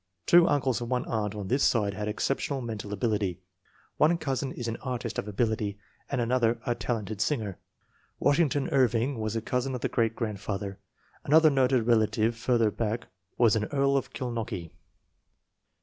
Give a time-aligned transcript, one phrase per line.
[0.25, 3.39] Two uncles and one aunt on this side had exceptional mental ability.
[3.97, 5.77] One cousin is an artist of ability,
[6.09, 7.59] and an other a talented singer.
[8.17, 10.79] Washington Irving was a cousin of the great grandfather.
[11.23, 14.71] Another noted rel ative farther back was an earl of Kilnockie.